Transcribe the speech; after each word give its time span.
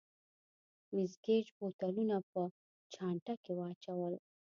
مېس 0.93 1.13
ګېج 1.25 1.45
بوتلونه 1.57 2.17
په 2.31 2.41
چانټه 2.93 3.33
کې 3.43 3.51
واچول. 3.57 4.13